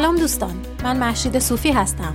[0.00, 2.14] سلام دوستان من محشید صوفی هستم.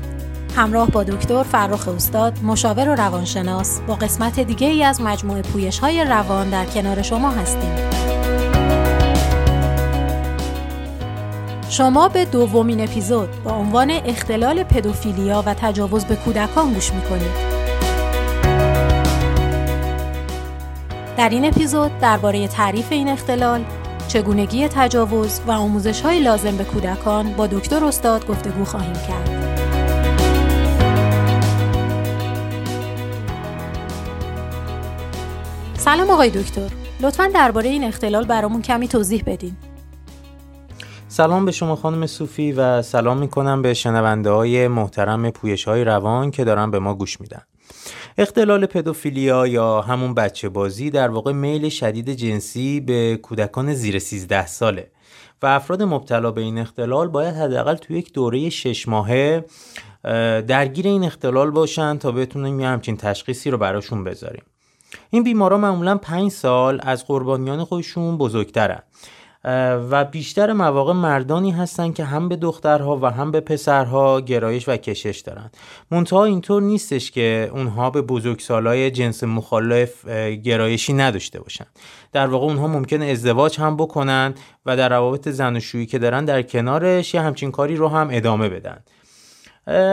[0.56, 5.80] همراه با دکتر فرخ استاد مشاور و روانشناس با قسمت دیگه ای از مجموعه پویش
[5.80, 7.76] های روان در کنار شما هستیم.
[11.70, 17.56] شما به دومین اپیزود با عنوان اختلال پدوفیلیا و تجاوز به کودکان گوش می‌کنید.
[21.18, 23.66] در این اپیزود درباره تعریف این اختلال،
[24.08, 29.46] چگونگی تجاوز و آموزش های لازم به کودکان با دکتر استاد گفتگو خواهیم کرد.
[35.74, 36.70] سلام آقای دکتر.
[37.02, 39.56] لطفا درباره این اختلال برامون کمی توضیح بدین.
[41.08, 46.32] سلام به شما خانم صوفی و سلام می‌کنم به شنونده های محترم پویش های روان
[46.32, 47.42] که دارن به ما گوش میدن.
[48.18, 54.48] اختلال پدوفیلیا یا همون بچه بازی در واقع میل شدید جنسی به کودکان زیر 13
[54.48, 54.92] ساله
[55.42, 59.46] و افراد مبتلا به این اختلال باید حداقل تو یک دوره شش ماهه
[60.48, 64.44] درگیر این اختلال باشن تا بتونیم یه همچین تشخیصی رو براشون بذاریم.
[65.10, 68.80] این بیمارا معمولا 5 سال از قربانیان خودشون بزرگترن.
[69.90, 74.78] و بیشتر مواقع مردانی هستند که هم به دخترها و هم به پسرها گرایش و
[74.78, 75.58] کشش دارند.
[75.92, 80.08] منتها اینطور نیستش که اونها به بزرگسالای جنس مخالف
[80.44, 81.68] گرایشی نداشته باشند.
[82.14, 84.34] در واقع اونها ممکن ازدواج هم بکنن
[84.66, 88.08] و در روابط زن و شویی که دارن در کنارش یه همچین کاری رو هم
[88.12, 88.78] ادامه بدن.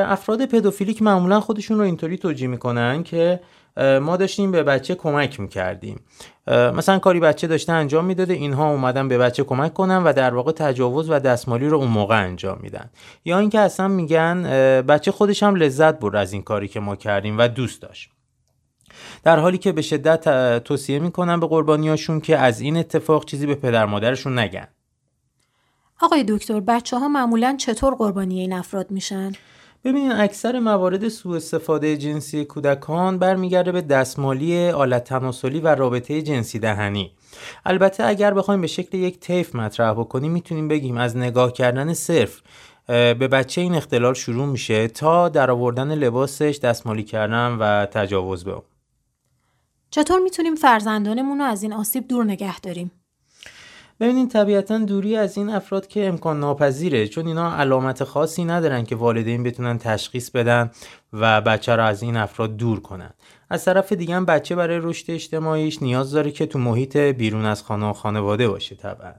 [0.04, 3.40] افراد پدوفیلیک معمولا خودشون رو اینطوری توجیه می‌کنن که
[3.76, 6.00] ما داشتیم به بچه کمک می‌کردیم.
[6.46, 10.52] مثلا کاری بچه داشته انجام می‌داده اینها اومدن به بچه کمک کنن و در واقع
[10.52, 12.90] تجاوز و دستمالی رو اون موقع انجام میدن.
[13.24, 14.42] یا اینکه اصلا میگن
[14.82, 18.10] بچه خودش هم لذت برد از این کاری که ما کردیم و دوست داشت.
[19.24, 23.54] در حالی که به شدت توصیه می‌کنن به قربانیاشون که از این اتفاق چیزی به
[23.54, 24.68] پدر مادرشون نگن.
[26.00, 29.32] آقای دکتر بچه ها معمولا چطور قربانی این افراد میشن؟
[29.84, 36.58] ببینید اکثر موارد سوء استفاده جنسی کودکان برمیگرده به دستمالی آلت تناسلی و رابطه جنسی
[36.58, 37.12] دهنی
[37.64, 42.42] البته اگر بخوایم به شکل یک طیف مطرح بکنیم می‌تونیم بگیم از نگاه کردن صرف
[42.86, 48.62] به بچه این اختلال شروع میشه تا در آوردن لباسش دستمالی کردن و تجاوز به
[49.90, 52.90] چطور می‌تونیم فرزندانمون رو از این آسیب دور نگه داریم؟
[54.02, 58.96] ببینید طبیعتا دوری از این افراد که امکان ناپذیره چون اینا علامت خاصی ندارن که
[58.96, 60.70] والدین بتونن تشخیص بدن
[61.12, 63.10] و بچه را از این افراد دور کنن.
[63.50, 67.62] از طرف دیگه هم بچه برای رشد اجتماعیش نیاز داره که تو محیط بیرون از
[67.62, 69.12] خانه و خانواده باشه طبعا.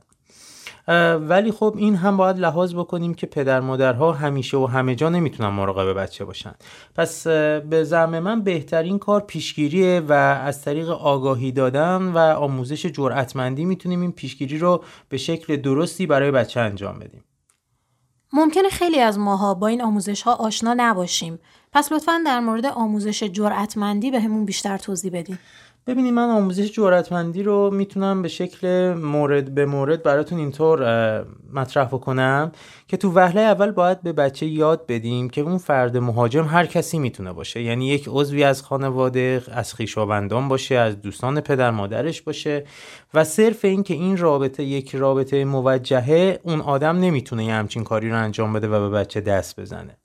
[0.88, 5.50] ولی خب این هم باید لحاظ بکنیم که پدر مادرها همیشه و همه جا نمی‌تونن
[5.50, 6.54] مراقب بچه باشن.
[6.96, 13.66] پس به زعم من بهترین کار پیشگیریه و از طریق آگاهی دادن و آموزش جرأتمندی
[13.66, 17.24] می‌تونیم این پیشگیری رو به شکل درستی برای بچه انجام بدیم.
[18.34, 21.40] ممکنه خیلی از ماها با این آموزش ها آشنا نباشیم.
[21.74, 25.40] پس لطفا در مورد آموزش جرأتمندی به همون بیشتر توضیح بدیم
[25.88, 30.80] ببینید من آموزش جرأتمندی رو می‌تونم به شکل مورد به مورد براتون اینطور
[31.54, 32.52] مطرح بکنم
[32.88, 37.00] که تو وهله اول باید به بچه یاد بدیم که اون فرد مهاجم هر کسی
[37.00, 37.62] می‌تونه باشه.
[37.62, 42.66] یعنی یک عضوی از خانواده از خویشاوندان باشه از دوستان پدر مادرش باشه
[43.14, 48.10] و صرف این که این رابطه یک رابطه موجهه اون آدم نمی‌تونه یه همچین کاری
[48.10, 49.98] رو انجام بده و به بچه دست بزنه.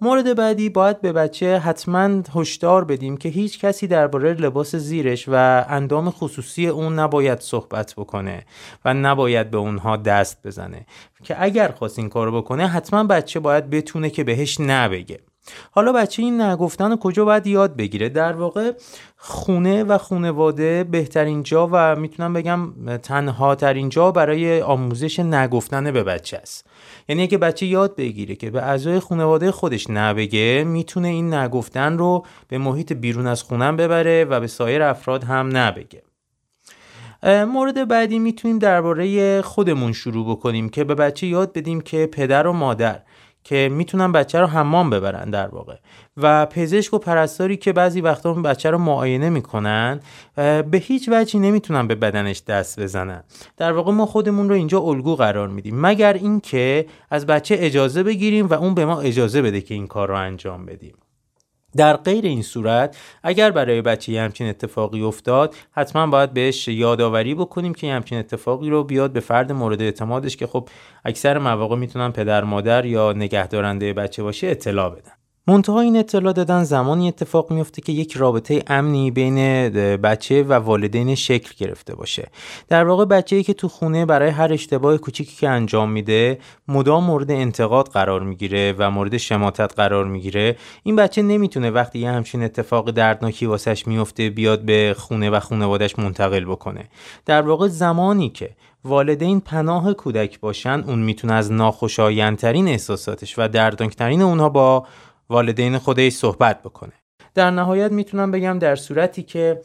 [0.00, 5.64] مورد بعدی باید به بچه حتما هشدار بدیم که هیچ کسی درباره لباس زیرش و
[5.68, 8.44] اندام خصوصی اون نباید صحبت بکنه
[8.84, 10.86] و نباید به اونها دست بزنه.
[11.24, 15.20] که اگر خواست این کارو بکنه حتما بچه باید بتونه که بهش نبگه.
[15.70, 18.72] حالا بچه این نگفتن کجا باید یاد بگیره؟ در واقع
[19.16, 26.02] خونه و خونواده بهترین جا و می‌تونم بگم تنها ترین جا برای آموزش نگفتن به
[26.02, 26.66] بچه است.
[27.08, 32.26] یعنی اگه بچه یاد بگیره که به اعضای خانواده خودش نبگه می‌تونه این نگفتن رو
[32.48, 36.02] به محیط بیرون از خونم ببره و به سایر افراد هم نبگه.
[37.24, 42.52] مورد بعدی می‌تونیم درباره خودمون شروع بکنیم که به بچه یاد بدیم که پدر و
[42.52, 43.02] مادر
[43.44, 45.76] که می‌تونن بچه رو حمام ببرن در واقع.
[46.16, 50.00] و پزشک و پرستاری که بعضی وقتا بچه رو معاینه می‌کنن
[50.36, 53.24] به هیچ وجهی نمی‌تونن به بدنش دست بزنن.
[53.56, 55.80] در واقع ما خودمون رو اینجا الگو قرار میدیم.
[55.80, 60.08] مگر اینکه از بچه اجازه بگیریم و اون به ما اجازه بده که این کار
[60.08, 60.94] رو انجام بدیم.
[61.76, 67.34] در غیر این صورت اگر برای بچه یه همچین اتفاقی افتاد حتما باید بهش یادآوری
[67.34, 70.68] بکنیم که یه همچین اتفاقی رو بیاد به فرد مورد اعتمادش که خب
[71.04, 75.21] اکثر مواقع می‌تونن پدر مادر یا نگهدارنده بچه باشه اطلاع بدن.
[75.46, 79.36] منتها این اطلاع دادن زمانی اتفاق میفته که یک رابطه امنی بین
[79.96, 82.28] بچه و والدین شکل گرفته باشه.
[82.68, 87.30] در واقع بچه‌ای که تو خونه برای هر اشتباه کوچیکی که انجام میده مدام مورد
[87.30, 90.56] انتقاد قرار می‌گیره و مورد شماتت قرار می‌گیره.
[90.82, 95.98] این بچه نمی‌تونه وقتی یه همچین اتفاق دردناکی واسش میفته بیاد به خونه و خانوادش
[95.98, 96.88] منتقل بکنه.
[97.26, 98.50] در واقع زمانی که
[98.84, 104.86] والدین پناه کودک باشن اون می‌تونه از ناخوشایندترین احساساتش و دردناکترین اونها با
[105.32, 106.92] والدین خودش صحبت بکنه.
[107.34, 109.60] در نهایت می‌تونم بگم در صورتی که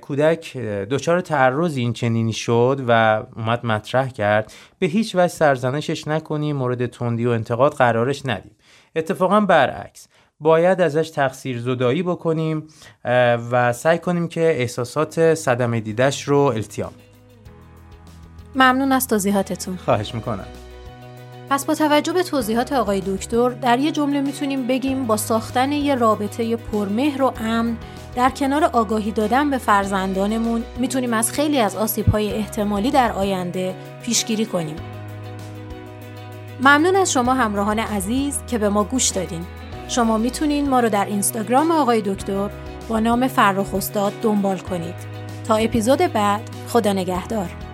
[0.00, 0.56] کودک
[0.90, 6.86] دچار تعرض این چنینی شد و اومد مطرح کرد به هیچ وجه سرزنشش نکنیم مورد
[6.86, 8.56] تندی و انتقاد قرارش ندیم.
[8.96, 10.08] اتفاقا برعکس
[10.40, 12.68] باید ازش تقصیر زدایی بکنیم
[13.50, 16.92] و سعی کنیم که احساسات صدمه دیدش رو التیام
[18.54, 19.76] ممنون از توضیحاتتون.
[19.76, 20.46] خواهش می‌کنم.
[21.50, 25.94] پس با توجه به توضیحات آقای دکتر در یه جمله می‌تونیم بگیم با ساختن یه
[25.94, 27.76] رابطه پرمهر و امن
[28.14, 34.46] در کنار آگاهی دادن به فرزندانمون می‌تونیم از خیلی از آسیب‌های احتمالی در آینده پیشگیری
[34.46, 34.76] کنیم.
[36.60, 39.44] ممنون از شما همراهان عزیز که به ما گوش دادین.
[39.88, 42.50] شما می‌تونین ما رو در اینستاگرام آقای دکتر
[42.88, 44.94] با نام فرخ استاد دنبال کنید.
[45.48, 47.65] تا اپیزود بعد خدا نگهدار.